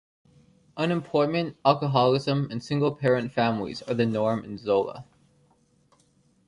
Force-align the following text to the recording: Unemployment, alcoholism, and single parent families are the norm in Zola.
Unemployment, 0.77 1.57
alcoholism, 1.63 2.47
and 2.49 2.63
single 2.63 2.95
parent 2.95 3.31
families 3.31 3.83
are 3.83 3.93
the 3.93 4.03
norm 4.07 4.43
in 4.43 4.57
Zola. 4.57 5.05